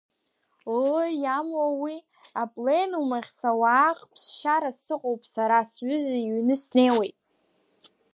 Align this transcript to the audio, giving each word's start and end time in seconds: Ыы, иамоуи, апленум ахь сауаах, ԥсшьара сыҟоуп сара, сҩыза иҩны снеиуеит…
Ыы, 0.77 1.05
иамоуи, 1.23 1.95
апленум 2.41 3.09
ахь 3.17 3.31
сауаах, 3.39 3.99
ԥсшьара 4.11 4.71
сыҟоуп 4.81 5.21
сара, 5.33 5.59
сҩыза 5.71 6.15
иҩны 6.21 6.55
снеиуеит… 6.63 7.17